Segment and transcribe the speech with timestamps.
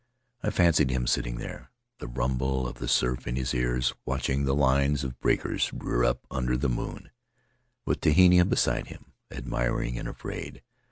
[0.41, 1.69] I fancied him sitting there—
[1.99, 6.25] the rumble of the surf in his ears, watching the lines of breakers rear up
[6.31, 7.11] under the moon—
[7.85, 10.63] with Tehina beside him, admiring and afraid.